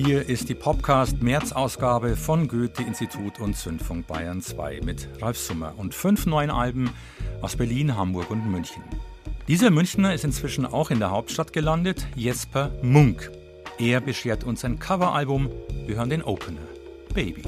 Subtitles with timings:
[0.00, 6.24] Hier ist die Popcast-März-Ausgabe von Goethe-Institut und Zündfunk Bayern 2 mit Ralf Summer und fünf
[6.24, 6.90] neuen Alben
[7.42, 8.84] aus Berlin, Hamburg und München.
[9.48, 13.32] Dieser Münchner ist inzwischen auch in der Hauptstadt gelandet, Jesper Munk.
[13.80, 15.50] Er beschert uns ein Coveralbum.
[15.88, 16.68] Wir hören den Opener,
[17.12, 17.42] Baby.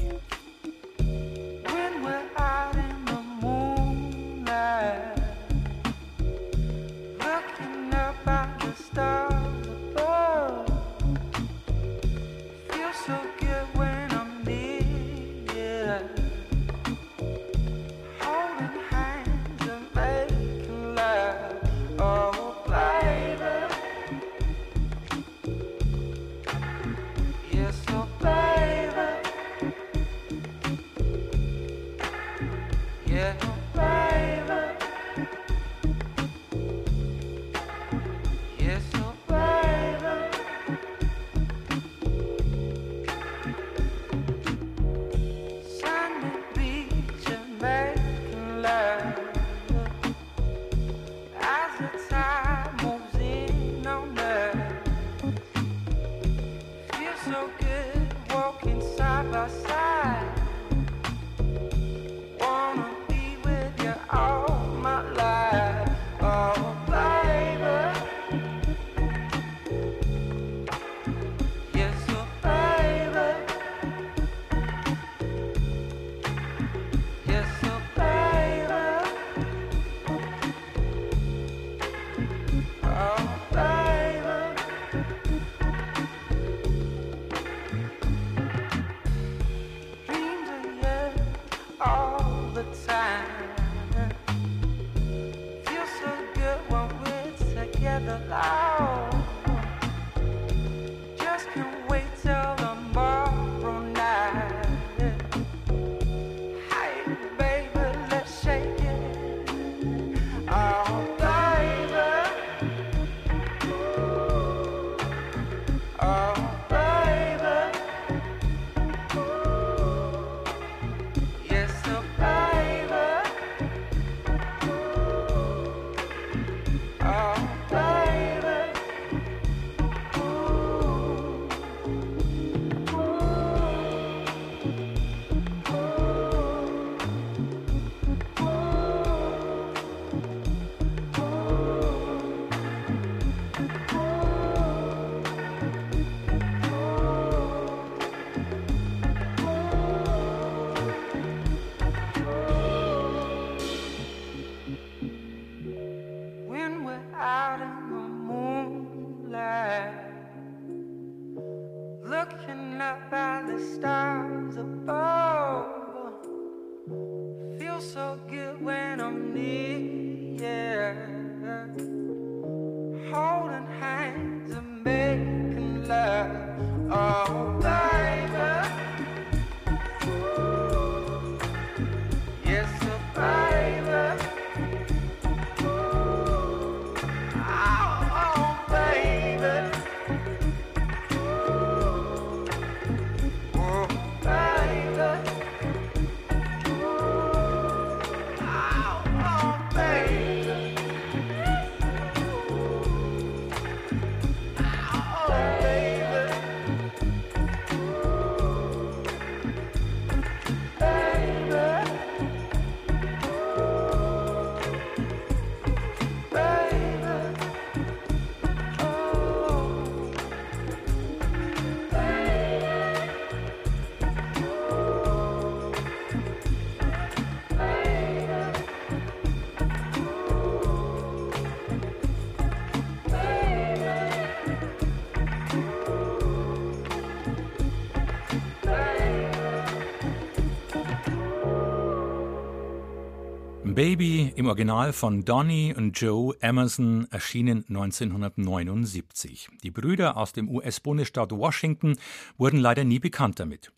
[243.81, 249.49] Baby im Original von Donny und Joe Emerson erschienen 1979.
[249.63, 251.97] Die Brüder aus dem US-Bundesstaat Washington
[252.37, 253.71] wurden leider nie bekannt damit.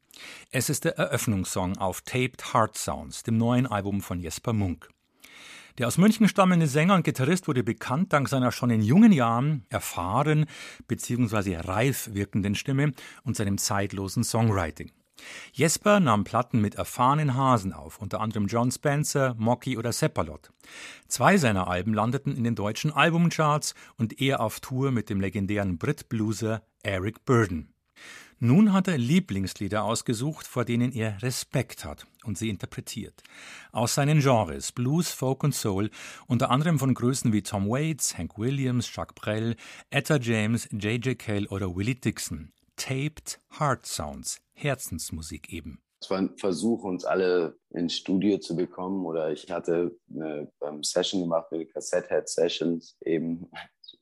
[0.51, 4.89] Es ist der Eröffnungssong auf Taped Heart Sounds, dem neuen Album von Jesper Munk.
[5.77, 9.65] Der aus München stammende Sänger und Gitarrist wurde bekannt dank seiner schon in jungen Jahren
[9.69, 10.47] erfahren
[10.89, 11.59] bzw.
[11.59, 12.91] reif wirkenden Stimme
[13.23, 14.91] und seinem zeitlosen Songwriting.
[15.51, 20.51] Jesper nahm Platten mit erfahrenen Hasen auf, unter anderem John Spencer, Mocky oder Seppalot.
[21.07, 25.77] Zwei seiner Alben landeten in den deutschen Albumcharts und er auf Tour mit dem legendären
[25.77, 27.73] Brit-Blueser Eric Burden.
[28.45, 33.23] Nun hat er Lieblingslieder ausgesucht, vor denen er Respekt hat und sie interpretiert.
[33.71, 35.89] Aus seinen Genres Blues, Folk und Soul,
[36.27, 39.55] unter anderem von Größen wie Tom Waits, Hank Williams, Jacques Brel,
[39.91, 41.17] Etta James, J.J.
[41.17, 42.51] Cale oder Willie Dixon.
[42.75, 45.79] Taped Heart Sounds, Herzensmusik eben.
[46.01, 49.05] Es war ein Versuch, uns alle ins Studio zu bekommen.
[49.05, 53.49] Oder ich hatte eine ähm, Session gemacht mit Cassette Head Sessions, eben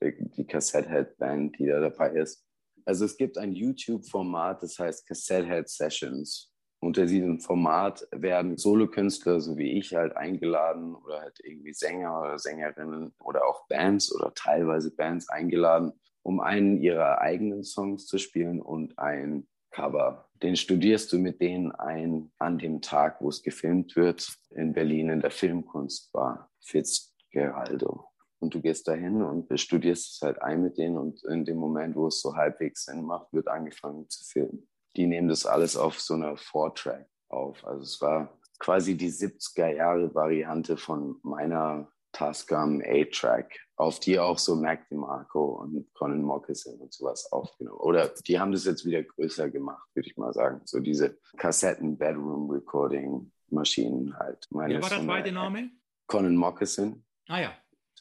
[0.02, 2.44] die Cassette Head Band, die da dabei ist.
[2.84, 6.52] Also es gibt ein YouTube-Format, das heißt Cassette Head Sessions.
[6.80, 12.40] Unter diesem Format werden Solokünstler, so wie ich, halt eingeladen oder halt irgendwie Sänger oder
[12.40, 15.92] Sängerinnen oder auch Bands oder teilweise Bands eingeladen,
[16.22, 20.28] um einen ihrer eigenen Songs zu spielen und ein Cover.
[20.42, 25.08] Den studierst du mit denen ein an dem Tag, wo es gefilmt wird, in Berlin
[25.08, 28.04] in der Filmkunstbar Fitzgeraldo.
[28.38, 31.94] Und du gehst dahin und studierst es halt ein mit denen und in dem Moment,
[31.94, 34.68] wo es so halbwegs Sinn macht, wird angefangen zu filmen.
[34.96, 37.64] Die nehmen das alles auf so einer Four-Track auf.
[37.64, 44.38] Also es war quasi die 70er Jahre Variante von meiner Tascam A-Track, auf die auch
[44.38, 47.78] so Mac DeMarco und Conan Moccasin und sowas aufgenommen.
[47.78, 50.60] Oder die haben das jetzt wieder größer gemacht, würde ich mal sagen.
[50.64, 54.46] So diese Kassetten-Bedroom-Recording-Maschinen halt.
[54.50, 55.70] Meine Wie war der zweite Name?
[56.06, 57.04] Conan Moccasin.
[57.28, 57.52] Ah ja.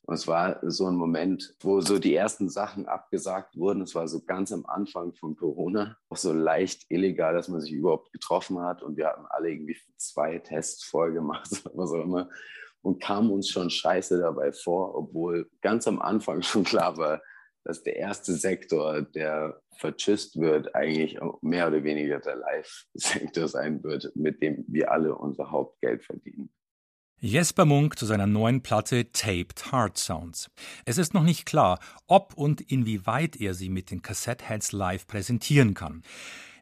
[0.03, 3.81] Und es war so ein Moment, wo so die ersten Sachen abgesagt wurden.
[3.81, 7.71] Es war so ganz am Anfang von Corona, auch so leicht illegal, dass man sich
[7.71, 8.81] überhaupt getroffen hat.
[8.81, 12.29] Und wir hatten alle irgendwie zwei Tests vorgemacht, was auch immer.
[12.81, 17.21] Und kamen uns schon scheiße dabei vor, obwohl ganz am Anfang schon klar war,
[17.63, 24.11] dass der erste Sektor, der vertschüsst wird, eigentlich mehr oder weniger der Live-Sektor sein wird,
[24.15, 26.49] mit dem wir alle unser Hauptgeld verdienen.
[27.23, 30.49] Jesper Munk zu seiner neuen Platte Taped Heart Sounds.
[30.85, 35.05] Es ist noch nicht klar, ob und inwieweit er sie mit den Cassette Heads live
[35.05, 36.01] präsentieren kann.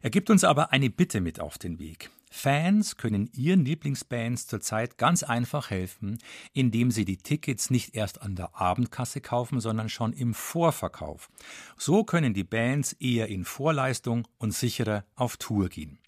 [0.02, 2.10] Er gibt uns aber eine Bitte mit auf den Weg.
[2.32, 6.18] Fans können ihren Lieblingsbands zurzeit ganz einfach helfen,
[6.52, 11.28] indem sie die Tickets nicht erst an der Abendkasse kaufen, sondern schon im Vorverkauf.
[11.76, 15.98] So können die Bands eher in Vorleistung und sicherer auf Tour gehen.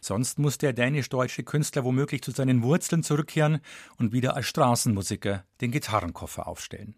[0.00, 3.60] Sonst muss der dänisch-deutsche Künstler womöglich zu seinen Wurzeln zurückkehren
[3.96, 6.96] und wieder als Straßenmusiker den Gitarrenkoffer aufstellen.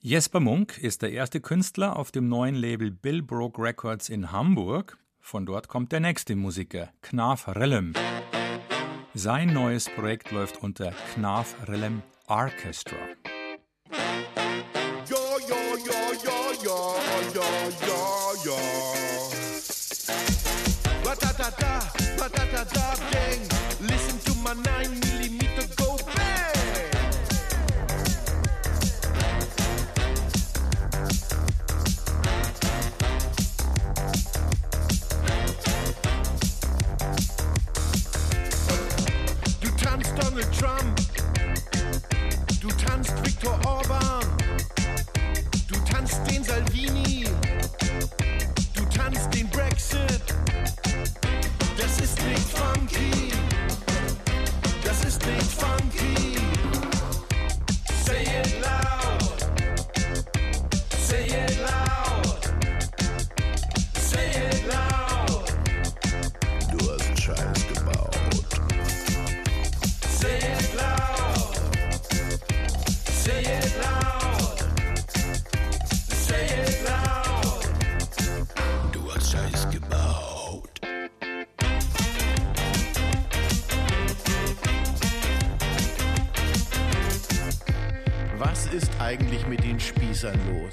[0.00, 4.98] Jesper Munk ist der erste Künstler auf dem neuen Label Bill Broke Records in Hamburg.
[5.26, 7.94] Von dort kommt der nächste Musiker, Knaf Rellem.
[9.14, 12.98] Sein neues Projekt läuft unter Knaf Rellem Orchestra.
[13.90, 16.78] Ja, ja, ja, ja, ja,
[17.34, 17.48] ja,
[17.88, 18.02] ja,
[18.44, 18.58] ja.
[21.02, 21.74] Ba-da-da-da,
[22.18, 23.40] ba-da-da-da, gang.
[23.80, 25.03] Listen to my 9
[90.14, 90.70] Spießern los?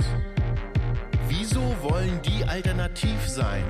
[1.27, 3.63] Wieso wollen die alternativ sein?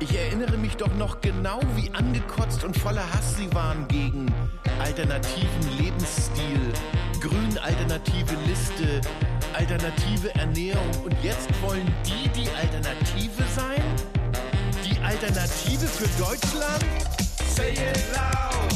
[0.00, 4.24] Ich erinnere mich doch noch genau, wie angekotzt und voller Hass sie waren gegen
[4.78, 6.72] alternativen Lebensstil,
[7.20, 9.02] grün-alternative Liste,
[9.52, 10.90] alternative Ernährung.
[11.04, 13.82] Und jetzt wollen die die Alternative sein?
[14.82, 16.86] Die Alternative für Deutschland?
[17.54, 18.72] Say it loud.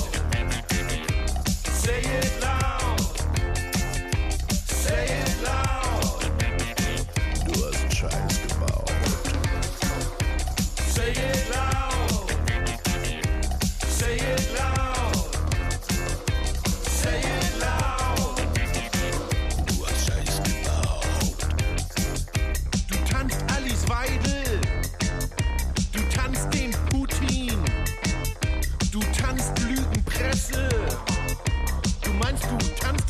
[1.64, 2.89] Say it loud.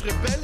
[0.03, 0.40] Du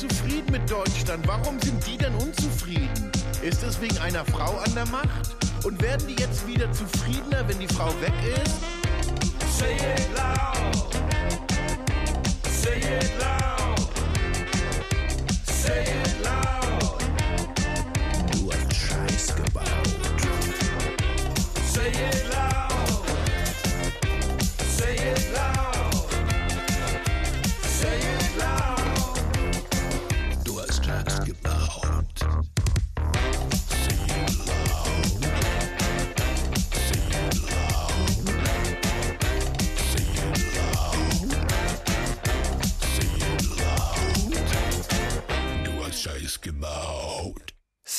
[0.00, 1.26] zufrieden mit Deutschland.
[1.28, 3.12] Warum sind die denn unzufrieden?
[3.42, 5.36] Ist es wegen einer Frau an der Macht?
[5.62, 8.60] Und werden die jetzt wieder zufriedener, wenn die Frau weg ist?
[9.58, 10.94] Say it loud.
[12.48, 13.39] Say it loud.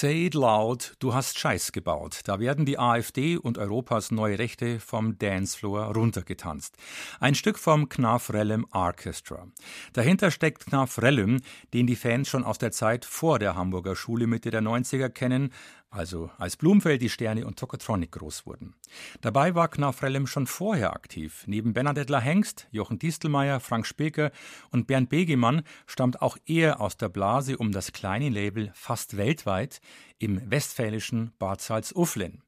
[0.02, 2.22] Say it loud, du hast Scheiß gebaut.
[2.24, 6.76] Da werden die AfD und Europas neue Rechte vom Dancefloor runtergetanzt.
[7.20, 9.46] Ein Stück vom Knarf Rellem Orchestra.
[9.94, 11.42] Dahinter steckt Knarf Rellem,
[11.76, 15.54] den die Fans schon aus der Zeit vor der Hamburger Schule Mitte der 90er kennen,
[15.92, 18.74] also als Blumfeld, die Sterne und Tokotronic groß wurden.
[19.20, 21.44] Dabei war Knarf Rellem schon vorher aktiv.
[21.48, 24.32] Neben Bernadette Hengst, Jochen Distelmeier, Frank Speker
[24.72, 29.82] und Bernd Begemann stammt auch er aus der Blase um das kleine Label fast weltweit
[30.18, 32.42] im westfälischen Bad Salzuflen.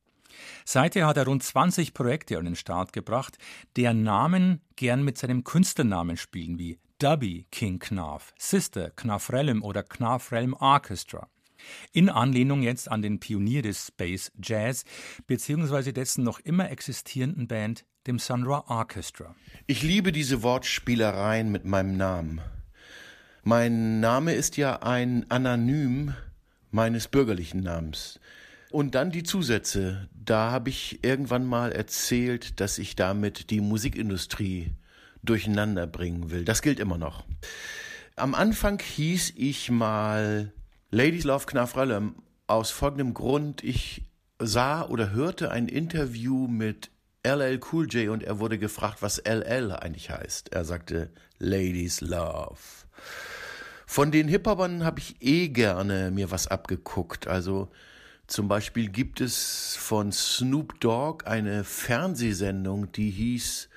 [0.66, 3.38] Seither hat er rund 20 Projekte an den Start gebracht,
[3.76, 9.84] deren Namen gern mit seinem Künstlernamen spielen, wie Dubby King Knarf, Sister Knarf Rellem oder
[9.84, 11.28] Knarf Rellem Orchestra.
[11.92, 14.86] In Anlehnung jetzt an den Pionier des Space Jazz,
[15.28, 19.36] beziehungsweise dessen noch immer existierenden Band, dem Sun Ra Orchestra.
[19.68, 22.42] Ich liebe diese Wortspielereien mit meinem Namen.
[23.44, 26.14] Mein Name ist ja ein Anonym
[26.72, 28.20] meines bürgerlichen Namens.
[28.72, 30.10] Und dann die Zusätze.
[30.14, 34.72] Da habe ich irgendwann mal erzählt, dass ich damit die Musikindustrie
[35.22, 36.44] durcheinander bringen will.
[36.44, 37.26] Das gilt immer noch.
[38.16, 40.52] Am Anfang hieß ich mal
[40.94, 42.14] Ladies Love Knafrallem
[42.46, 43.64] aus folgendem Grund.
[43.64, 44.04] Ich
[44.38, 46.92] sah oder hörte ein Interview mit
[47.26, 50.54] LL Cool J und er wurde gefragt, was LL eigentlich heißt.
[50.54, 52.60] Er sagte Ladies Love.
[53.88, 57.26] Von den Hip-Hopern habe ich eh gerne mir was abgeguckt.
[57.26, 57.72] Also
[58.28, 63.68] zum Beispiel gibt es von Snoop Dogg eine Fernsehsendung, die hieß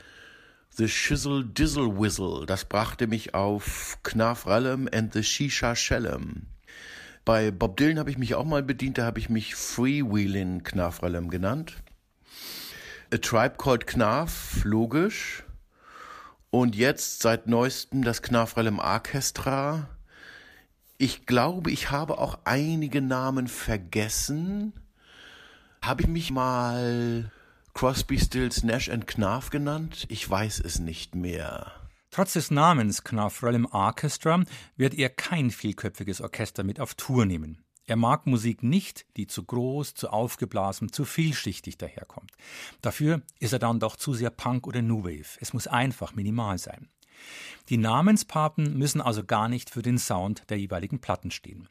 [0.72, 2.44] The Shizzle Dizzle Whizzle.
[2.44, 6.48] Das brachte mich auf Knarf Rallem and the Shisha Shellem.
[7.26, 11.02] Bei Bob Dylan habe ich mich auch mal bedient, da habe ich mich Freewheelin Knarf
[11.02, 11.74] Rallem genannt.
[13.12, 15.42] A Tribe Called Knarf, logisch.
[16.50, 19.88] Und jetzt seit neuestem das Knarf Rallem Orchestra.
[20.98, 24.72] Ich glaube, ich habe auch einige Namen vergessen.
[25.82, 27.32] Habe ich mich mal
[27.74, 30.06] Crosby, Stills, Nash and Knarf genannt?
[30.10, 31.72] Ich weiß es nicht mehr.
[32.16, 34.42] Trotz des Namens Knarf Rellem Orchestra
[34.78, 37.62] wird er kein vielköpfiges Orchester mit auf Tour nehmen.
[37.84, 42.32] Er mag Musik nicht, die zu groß, zu aufgeblasen, zu vielschichtig daherkommt.
[42.80, 45.36] Dafür ist er dann doch zu sehr Punk oder New Wave.
[45.40, 46.88] Es muss einfach minimal sein.
[47.68, 51.68] Die Namenspaten müssen also gar nicht für den Sound der jeweiligen Platten stehen.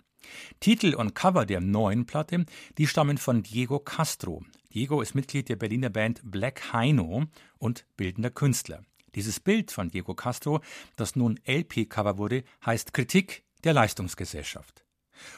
[0.59, 2.45] Titel und Cover der neuen Platte,
[2.77, 4.45] die stammen von Diego Castro.
[4.75, 7.23] Diego ist Mitglied der Berliner Band Black Heino
[7.57, 8.83] und bildender Künstler.
[9.15, 10.61] Dieses Bild von Diego Castro,
[10.95, 14.85] das nun LP-Cover wurde, heißt Kritik der Leistungsgesellschaft.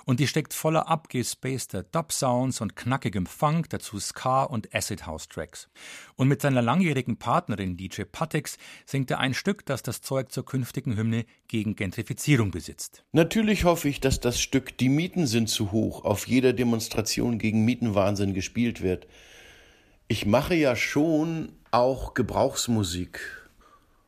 [0.05, 5.69] Und die steckt voller abgespaceder Dub-Sounds und knackigem Funk, dazu Ska und Acid House Tracks.
[6.15, 10.45] Und mit seiner langjährigen Partnerin DJ Patex singt er ein Stück, das das Zeug zur
[10.45, 13.03] künftigen Hymne gegen Gentrifizierung besitzt.
[13.11, 17.65] Natürlich hoffe ich, dass das Stück Die Mieten sind zu hoch auf jeder Demonstration gegen
[17.65, 19.07] Mietenwahnsinn gespielt wird.
[20.07, 23.46] Ich mache ja schon auch Gebrauchsmusik.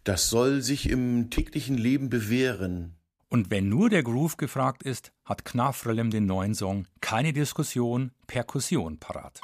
[0.09, 2.95] Das soll sich im täglichen Leben bewähren.
[3.27, 8.97] Und wenn nur der Groove gefragt ist, hat Knafrellem den neuen Song Keine Diskussion, Perkussion
[8.97, 9.39] parat.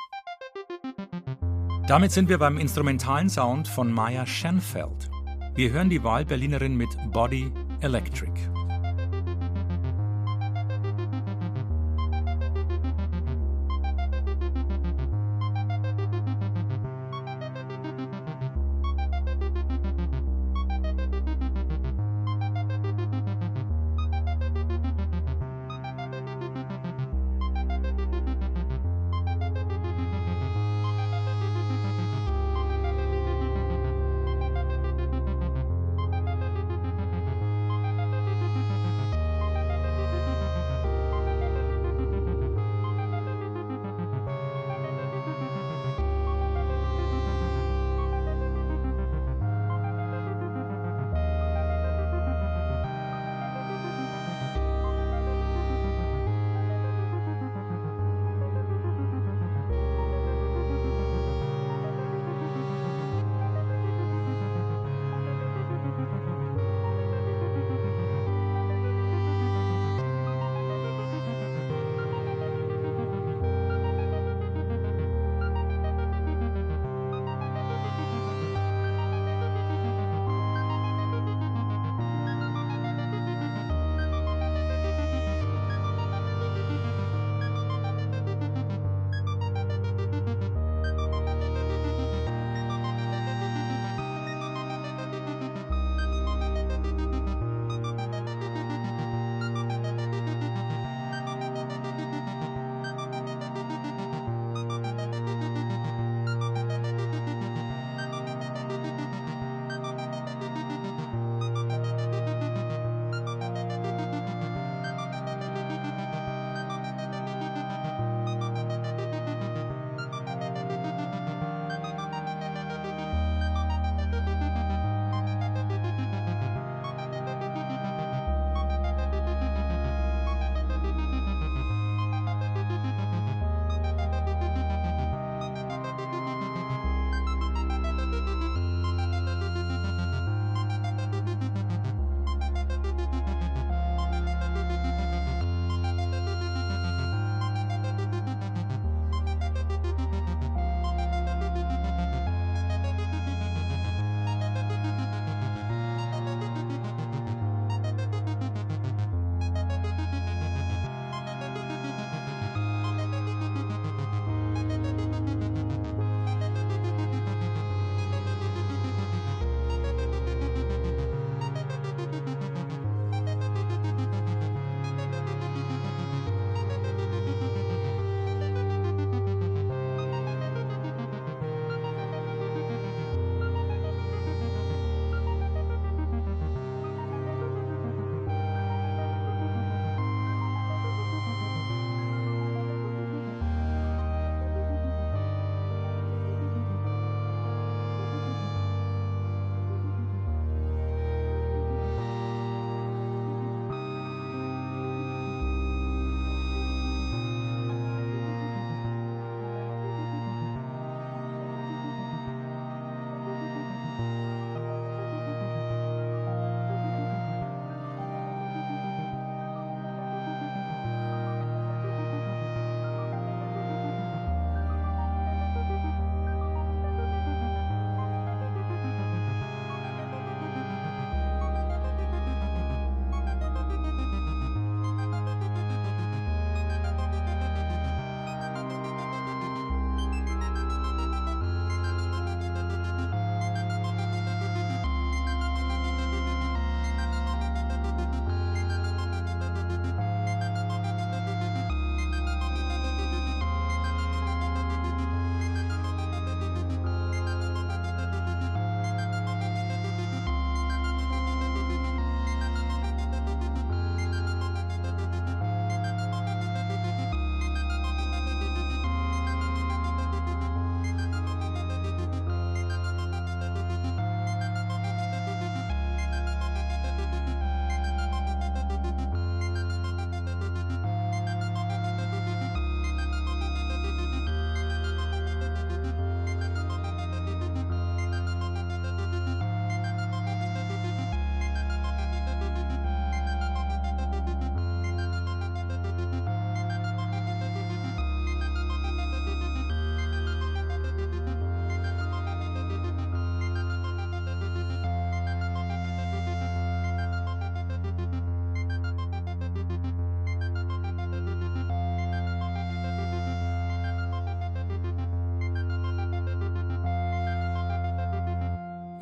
[1.87, 5.07] Damit sind wir beim instrumentalen Sound von Maya Schenfeld.
[5.53, 8.33] Wir hören die Wahlberlinerin mit Body Electric.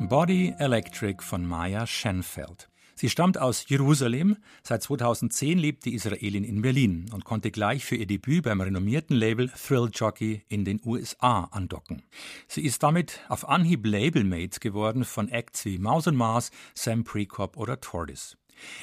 [0.08, 2.68] Body Electric von Maya Schenfeld.
[2.94, 4.36] Sie stammt aus Jerusalem.
[4.62, 9.16] Seit 2010 lebt die Israelin in Berlin und konnte gleich für ihr Debüt beim renommierten
[9.16, 12.02] Label Thrill Jockey in den USA andocken.
[12.48, 17.56] Sie ist damit auf Anhieb Labelmate geworden von Acts wie Maus und Mars, Sam Prekop
[17.56, 18.36] oder Tortoise.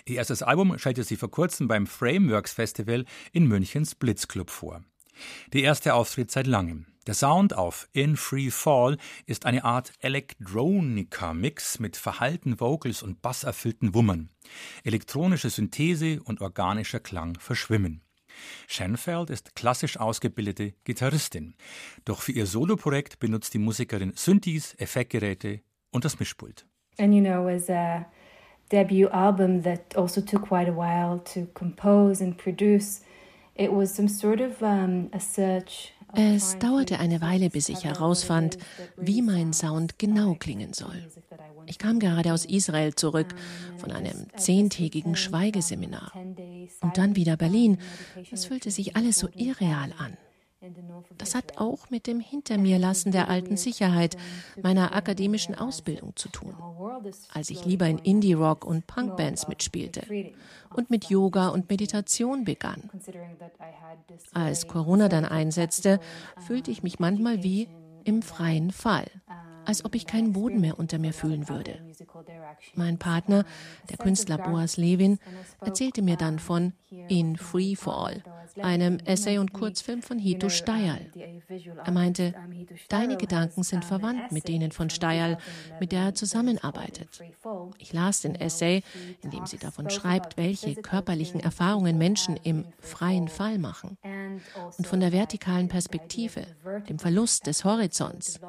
[0.06, 4.84] Ihr erstes Album stellte sie vor kurzem beim Frameworks Festival in Münchens Blitzclub vor.
[5.54, 6.88] Der erste Auftritt seit langem.
[7.08, 13.96] Der Sound auf In Free Fall ist eine Art Electronica-Mix mit verhallten Vocals und basserfüllten
[13.96, 14.30] Wummern.
[14.84, 18.02] Elektronische Synthese und organischer Klang verschwimmen.
[18.68, 21.56] Schenfeld ist klassisch ausgebildete Gitarristin.
[22.06, 26.68] Doch für ihr Soloprojekt benutzt die Musikerin Synthes, Effektgeräte und das Mischpult.
[27.00, 28.06] And you know, as a
[28.72, 33.02] debut album that also took quite a while to compose and produce,
[33.56, 38.58] it was some sort of um, a search es dauerte eine Weile, bis ich herausfand,
[38.97, 41.08] wie mein Sound genau klingen soll.
[41.67, 43.28] Ich kam gerade aus Israel zurück
[43.78, 46.12] von einem zehntägigen Schweigeseminar.
[46.82, 47.78] Und dann wieder Berlin.
[48.32, 50.17] Es fühlte sich alles so irreal an.
[51.17, 54.15] Das hat auch mit dem Hintermirlassen der alten Sicherheit
[54.62, 56.56] meiner akademischen Ausbildung zu tun.
[57.34, 60.04] Als ich lieber in Indie-Rock und Punkbands mitspielte
[60.74, 62.89] und mit Yoga und Meditation begann.
[64.34, 66.00] Als Corona dann einsetzte,
[66.38, 67.67] fühlte ich mich manchmal wie
[68.04, 69.08] im freien Fall
[69.65, 71.80] als ob ich keinen Boden mehr unter mir fühlen würde.
[72.76, 73.45] Mein Partner,
[73.89, 75.19] der Künstler Boas Levin,
[75.62, 76.74] erzählte mir dann von
[77.10, 78.24] In Free Fall,
[78.62, 81.12] einem Essay und Kurzfilm von Hito Steyerl.
[81.84, 82.34] Er meinte,
[82.89, 85.38] deine Gedanken sind verwandt mit denen von Steyerl,
[85.80, 87.21] mit der er zusammenarbeitet.
[87.78, 88.84] Ich las den Essay,
[89.21, 93.97] in dem sie davon schreibt, welche körperlichen Erfahrungen Menschen im freien Fall machen.
[94.78, 96.46] Und von der vertikalen Perspektive,
[96.89, 98.39] dem Verlust des Horizonts.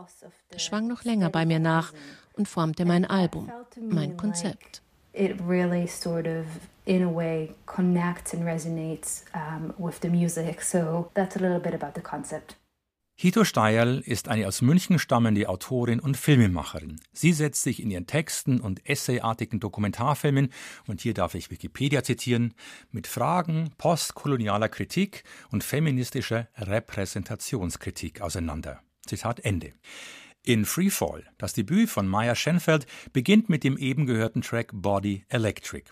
[0.51, 1.92] Das schwang noch länger bei mir nach
[2.35, 4.83] und formte mein Album, mein Konzept.
[5.14, 6.47] It really sort of
[6.87, 10.62] in a way connects and resonates um, with the music.
[10.62, 12.57] So that's a little bit about the concept.
[13.14, 17.01] Hito Steierl ist eine aus München stammende Autorin und Filmemacherin.
[17.12, 20.53] Sie setzt sich in ihren Texten und essayartigen Dokumentarfilmen,
[20.88, 22.55] und hier darf ich Wikipedia zitieren,
[22.90, 28.81] mit Fragen postkolonialer Kritik und feministischer Repräsentationskritik auseinander.
[29.07, 29.72] Zitat Ende.
[30.44, 35.85] In Freefall, das Debüt von Maya Schenfeld, beginnt mit dem eben gehörten Track Body Electric,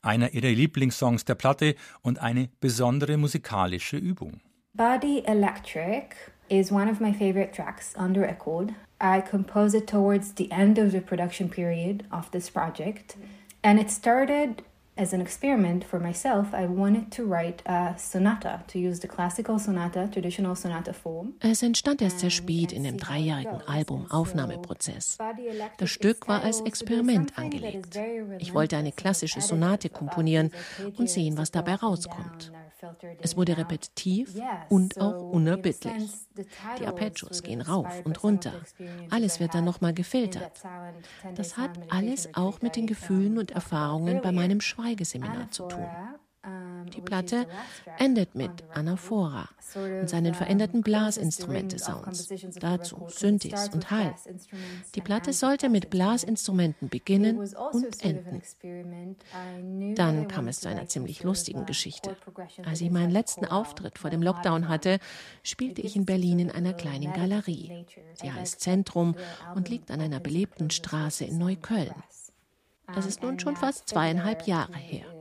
[0.00, 4.40] einer ihrer Lieblingssongs der Platte und eine besondere musikalische Übung.
[4.72, 6.14] Body Electric
[6.50, 8.74] is one of my favorite tracks on the record.
[9.00, 13.16] I composed it towards the end of the production period of this project,
[13.62, 14.62] and it started
[14.98, 19.58] as an experiment for myself, I wanted to write a sonata, to use the classical
[19.58, 21.34] sonata, traditional sonata form.
[21.40, 25.18] Es entstand erst sehr spät in dem dreijährigen Albumaufnahmeprozess.
[25.78, 27.96] Das Stück war als Experiment angelegt.
[28.40, 30.50] Ich wollte eine klassische Sonate komponieren
[30.96, 32.50] und sehen, was dabei rauskommt.
[33.20, 34.34] Es wurde repetitiv
[34.68, 36.10] und auch unerbittlich.
[36.78, 38.52] Die Arpeggios gehen rauf und runter.
[39.10, 40.62] Alles wird dann nochmal gefiltert.
[41.34, 45.86] Das hat alles auch mit den Gefühlen und Erfahrungen bei meinem Schweigeseminar zu tun.
[46.94, 47.46] Die Platte
[47.98, 52.28] endet mit Anaphora und seinen veränderten Blasinstrumente-Sounds.
[52.60, 54.14] Dazu Synthes und Hall.
[54.94, 58.42] Die Platte sollte mit Blasinstrumenten beginnen und enden.
[59.96, 62.16] Dann kam es zu einer ziemlich lustigen Geschichte.
[62.64, 64.98] Als ich meinen letzten Auftritt vor dem Lockdown hatte,
[65.42, 67.84] spielte ich in Berlin in einer kleinen Galerie.
[68.14, 69.16] Sie heißt Zentrum
[69.54, 71.94] und liegt an einer belebten Straße in Neukölln.
[72.94, 75.17] Das ist nun schon fast zweieinhalb Jahre her.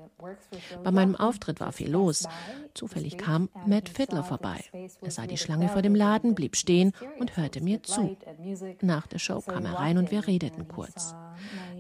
[0.84, 2.28] Bei meinem Auftritt war viel los.
[2.74, 4.64] Zufällig kam Matt Fiddler vorbei.
[5.02, 8.18] Er sah die Schlange vor dem Laden, blieb stehen und hörte mir zu.
[8.82, 11.14] Nach der Show kam er rein und wir redeten kurz.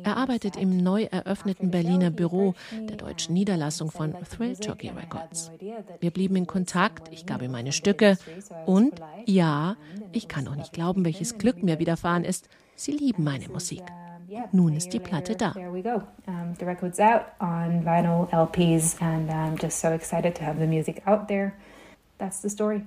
[0.03, 5.51] Er arbeitet im neu eröffneten Berliner Büro der deutschen Niederlassung von Thrill Jockey Records.
[5.99, 8.17] Wir blieben in Kontakt, ich gab ihm meine Stücke
[8.65, 8.93] und
[9.25, 9.77] ja,
[10.11, 12.49] ich kann auch nicht glauben, welches Glück mir widerfahren ist.
[12.75, 13.83] Sie lieben meine Musik.
[14.51, 15.53] Nun ist die Platte da.
[15.53, 21.01] The record's out on vinyl, LPs, and I'm just so excited to have the music
[21.05, 21.53] out there.
[22.17, 22.81] That's the story.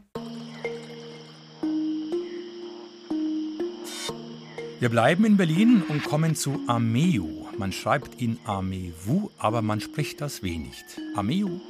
[4.81, 7.47] Wir bleiben in Berlin und kommen zu Ameu.
[7.59, 10.85] Man schreibt ihn Ameu, aber man spricht das W nicht.
[11.17, 11.61] Ameu.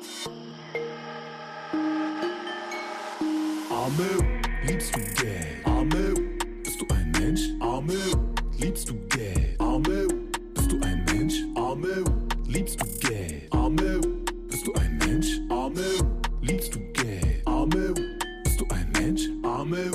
[3.69, 4.25] Ameu,
[4.65, 5.65] liebst du Geld?
[5.65, 6.15] Ameu,
[6.63, 7.41] bist du ein Mensch?
[7.61, 7.95] Ameu,
[8.59, 9.60] liebst du Geld?
[9.73, 10.09] Ameu,
[10.53, 11.45] bist du ein Mensch?
[11.55, 12.03] Ameu,
[12.49, 13.47] liebst du Geld?
[13.53, 14.01] Ameu,
[14.49, 15.41] bist du ein Mensch?
[15.49, 15.81] Ameu,
[16.43, 17.47] liebst du Geld?
[17.47, 17.95] Ameu,
[18.43, 19.29] bist du ein Mensch?
[19.45, 19.93] Ameu,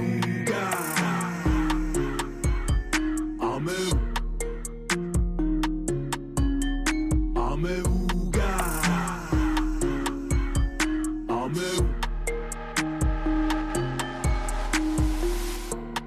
[3.38, 3.74] Ameu.
[7.36, 8.82] Ameuga.
[11.28, 11.84] Ameu.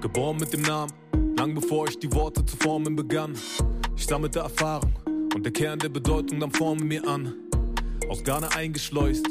[0.01, 1.08] Geboren mit dem Namen
[1.39, 3.33] lang bevor ich die Worte zu formen begann.
[3.95, 4.91] Ich sammelte Erfahrung
[5.33, 7.33] und der Kern der Bedeutung nahm Formen mir an.
[8.09, 9.25] Aus Ghana eingeschleust,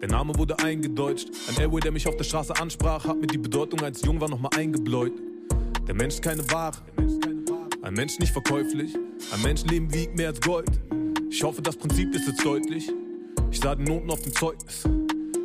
[0.00, 1.28] der Name wurde eingedeutscht.
[1.48, 4.30] Ein Airway, der mich auf der Straße ansprach, hat mir die Bedeutung als jung war
[4.30, 5.12] nochmal eingebläut.
[5.88, 6.76] Der Mensch ist keine Ware,
[7.82, 8.94] ein Mensch nicht verkäuflich.
[9.32, 10.70] Ein Menschenleben wiegt mehr als Gold.
[11.30, 12.92] Ich hoffe, das Prinzip ist jetzt deutlich.
[13.50, 14.88] Ich sah die Noten auf dem Zeugnis,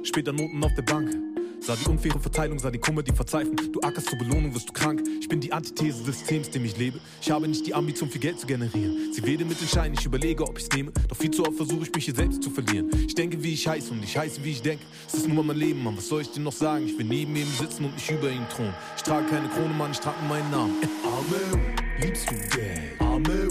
[0.03, 1.24] später Noten auf der Bank.
[1.65, 3.55] Sah die unfaire Verteilung, sah die Kummer, die Verzweiflung.
[3.55, 5.01] Du ackerst zur Belohnung, wirst du krank.
[5.19, 6.99] Ich bin die Antithese des Systems, dem ich lebe.
[7.19, 9.11] Ich habe nicht die Ambition, viel Geld zu generieren.
[9.11, 10.91] Sie wede mit den Scheinen, ich überlege, ob ich's nehme.
[11.07, 12.91] Doch viel zu oft versuche ich mich hier selbst zu verlieren.
[13.07, 14.85] Ich denke, wie ich heiße und ich heiße, wie ich denke.
[15.07, 16.85] Es ist nur mein Leben, Mann, was soll ich dir noch sagen?
[16.85, 18.75] Ich will neben ihm sitzen und nicht über ihn thronen.
[18.95, 20.75] Ich trage keine Krone, Mann, ich trage nur meinen Namen.
[21.03, 21.63] Arme,
[21.99, 23.01] liebst du Geld?
[23.01, 23.47] Arme,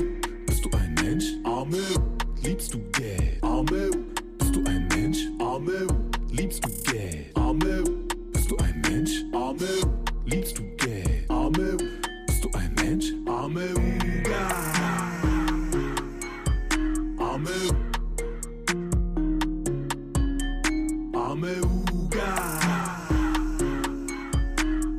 [0.46, 1.24] bist du ein Mensch?
[1.42, 1.82] Arme,
[2.44, 3.42] liebst du Geld?
[3.42, 3.90] Arme,
[4.38, 5.18] bist du ein Mensch?
[5.40, 5.88] Arme,
[6.30, 7.36] liebst du Geld?
[7.36, 7.93] Ein
[8.88, 9.24] Mensch?
[9.32, 9.68] Arme,
[10.26, 11.28] liebst du Geld?
[11.30, 11.76] Arme,
[12.26, 13.06] bist du ein Mensch?
[13.26, 14.48] Arme, Uga.
[17.18, 17.50] Arme,
[21.14, 21.54] Arme,
[21.92, 22.34] Uga.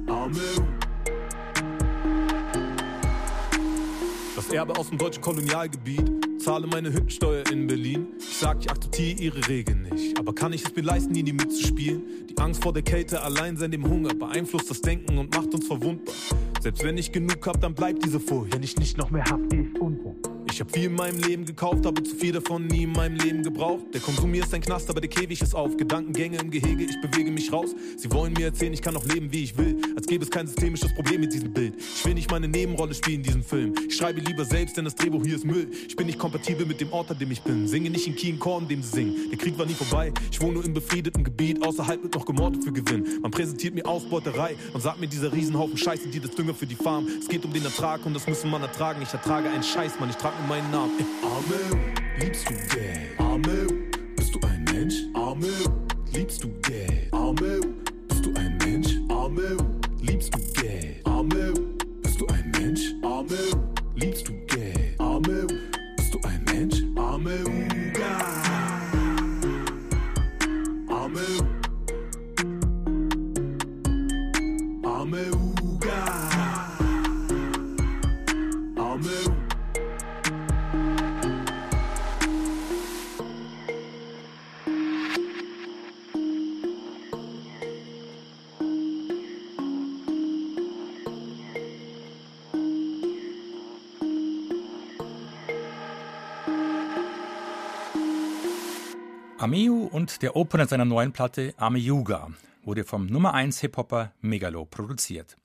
[0.08, 0.42] Arme,
[4.36, 6.25] Das Erbe aus dem deutschen Kolonialgebiet.
[6.46, 8.06] Zahle meine Hüttensteuer in Berlin.
[8.20, 10.20] Ich sag, ich akzeptiere ihre Regeln nicht.
[10.20, 12.04] Aber kann ich es mir leisten, ihnen mitzuspielen?
[12.30, 16.14] Die Angst vor der Kälte, Alleinsein, dem Hunger beeinflusst das Denken und macht uns verwundbar.
[16.62, 18.54] Selbst wenn ich genug hab, dann bleibt diese Furcht.
[18.54, 20.35] Wenn ich nicht noch mehr hab, geh ich unter.
[20.56, 23.44] Ich hab viel in meinem Leben gekauft, aber zu viel davon nie in meinem Leben
[23.44, 23.94] gebraucht.
[23.94, 25.76] Der Konsum hier ist ein Knast, aber der Käfig ist auf.
[25.76, 27.76] Gedankengänge im Gehege, ich bewege mich raus.
[27.98, 29.82] Sie wollen mir erzählen, ich kann noch leben, wie ich will.
[29.98, 31.76] Als gäbe es kein systemisches Problem mit diesem Bild.
[31.76, 33.74] Ich will nicht meine Nebenrolle spielen in diesem Film.
[33.86, 35.70] Ich schreibe lieber selbst, denn das Drehbuch hier ist Müll.
[35.90, 37.68] Ich bin nicht kompatibel mit dem Ort, an dem ich bin.
[37.68, 39.30] Singe nicht in Kien Korn, dem sie singen.
[39.32, 40.14] Der Krieg war nie vorbei.
[40.32, 41.62] Ich wohne nur im befriedeten Gebiet.
[41.68, 43.20] Außerhalb wird noch gemordet für Gewinn.
[43.22, 46.76] Man präsentiert mir Ausbeuterei und sagt mir, dieser Riesenhaufen Scheiße, die das Dünger für die
[46.76, 47.10] Farm.
[47.20, 49.02] Es geht um den Ertrag und das müssen man ertragen.
[49.02, 50.10] Ich ertrage einen Scheiß, Mann.
[50.10, 51.06] Ich trage nur meinen Namen.
[51.24, 51.82] Arme,
[52.20, 53.20] liebst du Geld?
[53.20, 53.68] Arme,
[54.16, 54.96] bist du ein Mensch?
[55.14, 55.48] Arme,
[56.14, 57.12] liebst du Geld?
[57.12, 57.62] Arme,
[58.08, 58.90] bist du ein Mensch?
[59.10, 59.58] Arme,
[60.02, 61.06] liebst du Geld?
[61.06, 61.54] Arme,
[62.02, 62.94] bist du ein Mensch?
[63.04, 63.38] Arme,
[63.96, 65.00] liebst du Geld?
[65.00, 65.48] Arme,
[65.98, 66.84] bist du ein Mensch?
[66.96, 68.36] Arme, Uga.
[99.96, 102.28] Und der Opener seiner neuen Platte Ameyuga
[102.66, 105.38] wurde vom Nummer 1 Hip-Hopper Megalo produziert.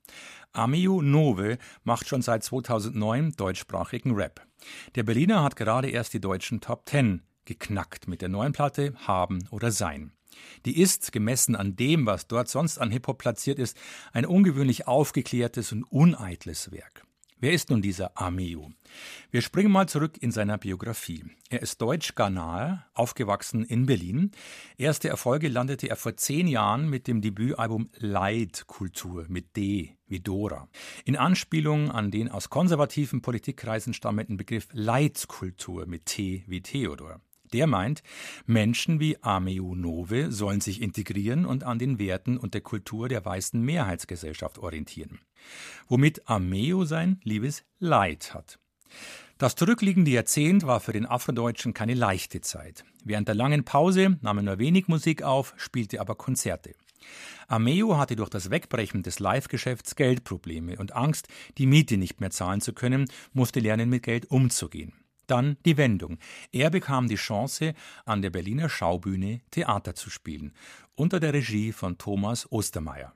[0.51, 4.45] Ameu Nove macht schon seit 2009 deutschsprachigen Rap.
[4.95, 9.47] Der Berliner hat gerade erst die deutschen Top 10 geknackt mit der neuen Platte Haben
[9.51, 10.11] oder Sein.
[10.65, 13.77] Die ist, gemessen an dem, was dort sonst an Hip-Hop platziert ist,
[14.11, 17.05] ein ungewöhnlich aufgeklärtes und uneitles Werk.
[17.41, 18.69] Wer ist nun dieser Ameu?
[19.31, 21.23] Wir springen mal zurück in seiner Biografie.
[21.49, 24.29] Er ist Deutsch-Ghanaer, aufgewachsen in Berlin.
[24.77, 30.69] Erste Erfolge landete er vor zehn Jahren mit dem Debütalbum Leitkultur mit D wie Dora.
[31.03, 37.21] In Anspielung an den aus konservativen Politikkreisen stammenden Begriff Leitkultur mit T wie Theodor.
[37.53, 38.03] Der meint,
[38.45, 43.25] Menschen wie Ameu Nove sollen sich integrieren und an den Werten und der Kultur der
[43.25, 45.19] weißen Mehrheitsgesellschaft orientieren.
[45.87, 48.59] Womit Ameu sein liebes Leid hat.
[49.37, 52.85] Das zurückliegende Jahrzehnt war für den Afrodeutschen keine leichte Zeit.
[53.03, 56.75] Während der langen Pause nahm er nur wenig Musik auf, spielte aber Konzerte.
[57.47, 62.61] Ameo hatte durch das Wegbrechen des Live-Geschäfts Geldprobleme und Angst, die Miete nicht mehr zahlen
[62.61, 64.93] zu können, musste lernen, mit Geld umzugehen.
[65.31, 66.17] Dann die Wendung.
[66.51, 70.53] Er bekam die Chance, an der Berliner Schaubühne Theater zu spielen,
[70.93, 73.13] unter der Regie von Thomas Ostermeier.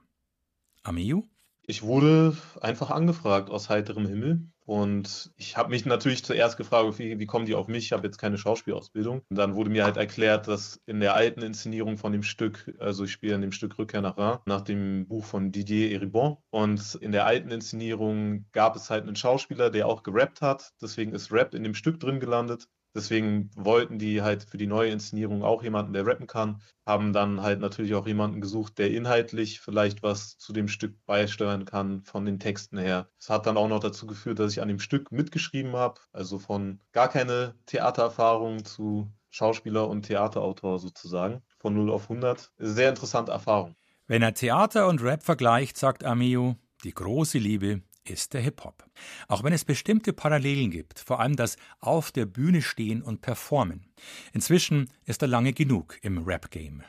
[0.83, 1.23] Ameu?
[1.67, 4.47] Ich wurde einfach angefragt aus heiterem Himmel.
[4.65, 7.85] Und ich habe mich natürlich zuerst gefragt, wie, wie kommen die auf mich?
[7.85, 9.21] Ich habe jetzt keine Schauspielausbildung.
[9.29, 13.03] Und dann wurde mir halt erklärt, dass in der alten Inszenierung von dem Stück, also
[13.03, 16.37] ich spiele in dem Stück Rückkehr nach Rhin, nach dem Buch von Didier Eribon.
[16.49, 20.71] Und in der alten Inszenierung gab es halt einen Schauspieler, der auch gerappt hat.
[20.81, 22.67] Deswegen ist Rap in dem Stück drin gelandet.
[22.95, 27.41] Deswegen wollten die halt für die neue Inszenierung auch jemanden, der rappen kann, haben dann
[27.41, 32.25] halt natürlich auch jemanden gesucht, der inhaltlich vielleicht was zu dem Stück beisteuern kann von
[32.25, 33.09] den Texten her.
[33.19, 36.39] Es hat dann auch noch dazu geführt, dass ich an dem Stück mitgeschrieben habe, also
[36.39, 42.53] von gar keine Theatererfahrung zu Schauspieler und Theaterautor sozusagen, von 0 auf 100.
[42.57, 43.75] Sehr interessante Erfahrung.
[44.07, 46.55] Wenn er Theater und Rap vergleicht, sagt Ameo,
[46.85, 48.85] Die große Liebe ist der Hip-Hop.
[49.27, 53.85] Auch wenn es bestimmte Parallelen gibt, vor allem das Auf der Bühne stehen und performen.
[54.33, 56.83] Inzwischen ist er lange genug im Rap-Game.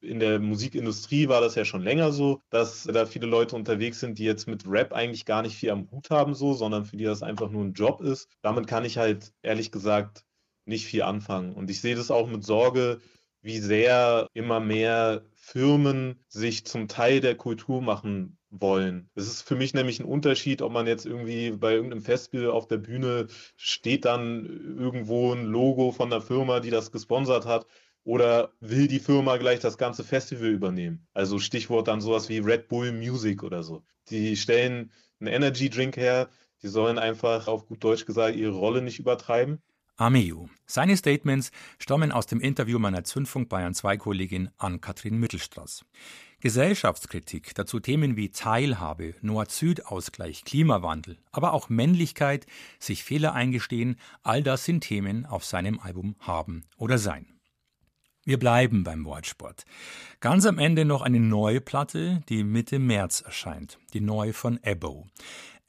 [0.00, 4.18] In der Musikindustrie war das ja schon länger so, dass da viele Leute unterwegs sind,
[4.18, 7.04] die jetzt mit Rap eigentlich gar nicht viel am Hut haben, so, sondern für die
[7.04, 8.28] das einfach nur ein Job ist.
[8.42, 10.24] Damit kann ich halt ehrlich gesagt
[10.64, 11.52] nicht viel anfangen.
[11.52, 13.00] Und ich sehe das auch mit Sorge,
[13.42, 19.10] wie sehr immer mehr Firmen sich zum Teil der Kultur machen wollen.
[19.14, 22.68] Es ist für mich nämlich ein Unterschied, ob man jetzt irgendwie bei irgendeinem Festival auf
[22.68, 27.66] der Bühne steht dann irgendwo ein Logo von der Firma, die das gesponsert hat
[28.04, 31.06] oder will die Firma gleich das ganze Festival übernehmen?
[31.14, 33.84] Also Stichwort dann sowas wie Red Bull Music oder so.
[34.10, 36.28] Die stellen einen Energy Drink her,
[36.62, 39.62] die sollen einfach auf gut Deutsch gesagt ihre Rolle nicht übertreiben.
[39.96, 40.46] Ameu.
[40.64, 45.84] Seine Statements stammen aus dem Interview meiner Zündfunk Bayern 2 Kollegin Ann-Kathrin Mittelstraß.
[46.40, 52.46] Gesellschaftskritik, dazu Themen wie Teilhabe, Nord-Süd-Ausgleich, Klimawandel, aber auch Männlichkeit,
[52.80, 57.26] sich Fehler eingestehen, all das sind Themen auf seinem Album Haben oder Sein.
[58.24, 59.64] Wir bleiben beim Wortsport.
[60.20, 63.78] Ganz am Ende noch eine neue Platte, die Mitte März erscheint.
[63.94, 65.08] Die neue von Ebo.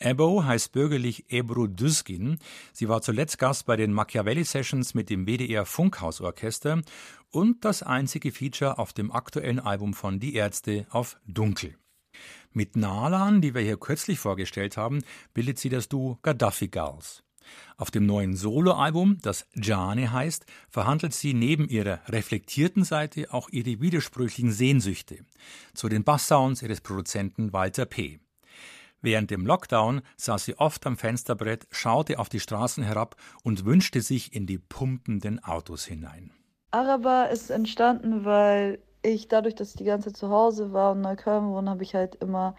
[0.04, 2.38] Ebo heißt bürgerlich Ebru Düskin.
[2.74, 6.82] Sie war zuletzt Gast bei den Machiavelli Sessions mit dem WDR Funkhausorchester
[7.32, 11.78] und das einzige Feature auf dem aktuellen Album von Die Ärzte auf Dunkel.
[12.52, 17.24] Mit Nalan, die wir hier kürzlich vorgestellt haben, bildet sie das Duo Gaddafi Girls.
[17.78, 23.80] Auf dem neuen Soloalbum, das Jane heißt, verhandelt sie neben ihrer reflektierten Seite auch ihre
[23.80, 25.20] widersprüchlichen Sehnsüchte
[25.74, 28.20] zu den Basssounds ihres Produzenten Walter P.
[29.04, 34.00] Während dem Lockdown saß sie oft am Fensterbrett, schaute auf die Straßen herab und wünschte
[34.00, 36.32] sich in die pumpenden Autos hinein.
[36.72, 41.02] Araber ist entstanden, weil ich dadurch, dass ich die ganze Zeit zu Hause war und
[41.02, 42.56] Neukölln wohne, habe ich halt immer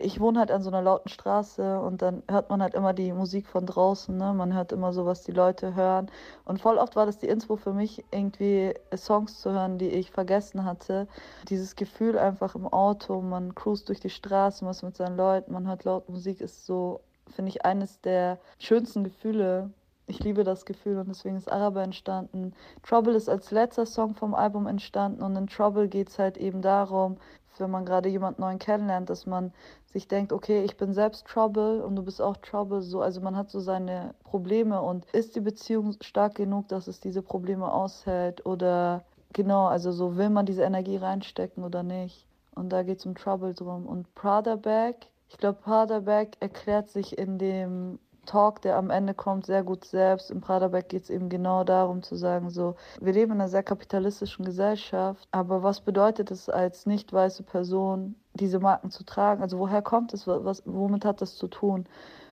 [0.00, 3.12] ich wohne halt an so einer lauten Straße und dann hört man halt immer die
[3.12, 4.32] Musik von draußen, ne?
[4.32, 6.08] Man hört immer so, was die Leute hören.
[6.44, 10.12] Und voll oft war das die Inspo für mich, irgendwie Songs zu hören, die ich
[10.12, 11.08] vergessen hatte.
[11.48, 15.52] Dieses Gefühl einfach im Auto, man cruist durch die Straße, man ist mit seinen Leuten,
[15.52, 19.70] man hört laut Musik, ist so, finde ich, eines der schönsten Gefühle.
[20.06, 22.54] Ich liebe das Gefühl und deswegen ist Araber entstanden.
[22.82, 26.62] Trouble ist als letzter Song vom Album entstanden und in Trouble geht es halt eben
[26.62, 27.18] darum,
[27.58, 29.52] wenn man gerade jemanden neuen kennenlernt, dass man
[29.92, 32.82] sich denkt, okay, ich bin selbst Trouble und du bist auch Trouble.
[32.82, 37.00] So, also man hat so seine Probleme und ist die Beziehung stark genug, dass es
[37.00, 38.44] diese Probleme aushält?
[38.44, 42.26] Oder genau, also so will man diese Energie reinstecken oder nicht?
[42.54, 43.86] Und da geht es um Trouble drum.
[43.86, 47.98] Und Prada Bag, ich glaube, Prada Bag erklärt sich in dem
[48.28, 50.30] Talk, der am Ende kommt, sehr gut selbst.
[50.30, 53.62] Im Praderberg geht es eben genau darum zu sagen, so, wir leben in einer sehr
[53.62, 59.42] kapitalistischen Gesellschaft, aber was bedeutet es als nicht weiße Person, diese Marken zu tragen?
[59.42, 60.26] Also woher kommt es?
[60.26, 61.86] Was, womit hat das zu tun?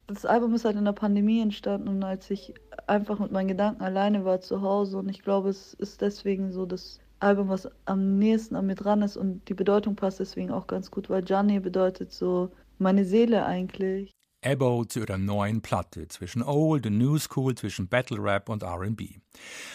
[0.06, 2.54] Das Album ist halt in der Pandemie entstanden und als ich
[2.86, 6.64] einfach mit meinen Gedanken alleine war zu Hause und ich glaube, es ist deswegen so
[6.66, 10.66] das Album, was am nächsten an mir dran ist und die Bedeutung passt deswegen auch
[10.66, 14.15] ganz gut, weil Gianni bedeutet so meine Seele eigentlich.
[14.46, 19.02] Ebo zu ihrer neuen Platte zwischen Old und New School, zwischen Battle Rap und RB.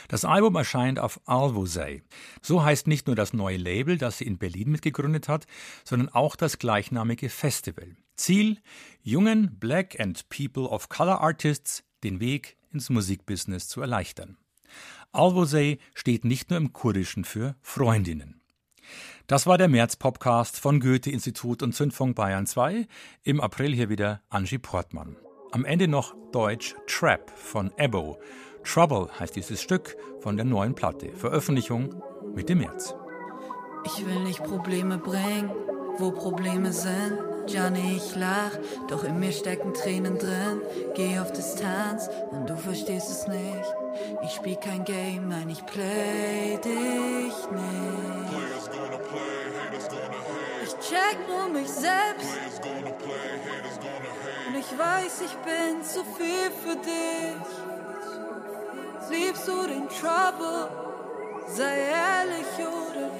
[0.07, 2.03] Das Album erscheint auf Alvosey.
[2.41, 5.45] So heißt nicht nur das neue Label, das sie in Berlin mitgegründet hat,
[5.83, 7.97] sondern auch das gleichnamige Festival.
[8.15, 8.59] Ziel:
[9.01, 14.37] jungen Black and People of Color Artists den Weg ins Musikbusiness zu erleichtern.
[15.11, 18.40] Alvosey steht nicht nur im Kurdischen für Freundinnen.
[19.27, 22.87] Das war der März-Podcast von Goethe-Institut und Zündfunk Bayern 2.
[23.23, 25.15] Im April hier wieder Angie Portmann.
[25.51, 28.19] Am Ende noch Deutsch Trap von Ebo.
[28.63, 31.09] Trouble heißt dieses Stück von der neuen Platte.
[31.15, 32.01] Veröffentlichung
[32.33, 32.95] Mitte März.
[33.85, 35.51] Ich will nicht Probleme bringen,
[35.97, 37.30] wo Probleme sind.
[37.53, 38.51] Johnny, ich lach,
[38.87, 40.61] doch in mir stecken Tränen drin.
[40.95, 43.75] Geh auf Distanz und du verstehst es nicht.
[44.23, 48.21] Ich spiel kein Game, nein, ich play dich nicht
[50.91, 52.37] check nur mich selbst.
[54.47, 57.49] Und ich weiß, ich bin zu viel für dich.
[59.09, 60.69] Liebst du den Trouble?
[61.47, 63.19] Sei ehrlich oder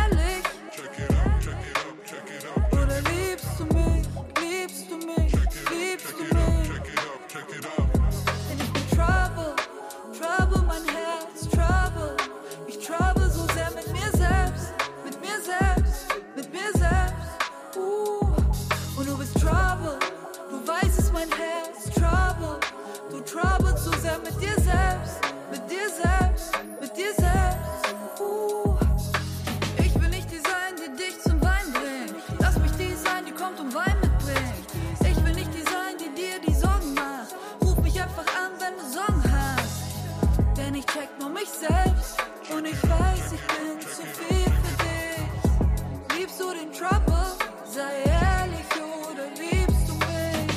[47.73, 48.67] Sei ehrlich
[49.09, 50.55] oder liebst du mich?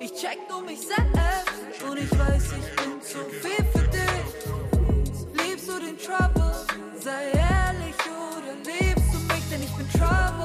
[0.00, 5.44] Ich check nur mich selbst und ich weiß, ich bin zu viel für dich.
[5.44, 6.54] Liebst du den Trouble?
[6.98, 9.44] Sei ehrlich oder liebst du mich?
[9.50, 10.35] Denn ich bin Trouble.